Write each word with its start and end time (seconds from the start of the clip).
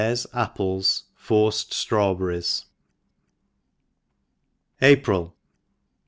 Apples 0.33 1.03
^ 1.15 1.15
Forced 1.15 1.75
Strawberries 1.75 2.65
APRIL. 4.81 5.35